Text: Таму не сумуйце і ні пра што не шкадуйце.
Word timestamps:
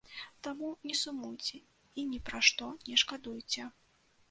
Таму 0.45 0.69
не 0.89 0.95
сумуйце 1.01 1.61
і 1.99 2.07
ні 2.15 2.23
пра 2.31 2.43
што 2.49 2.73
не 2.91 3.01
шкадуйце. 3.05 3.71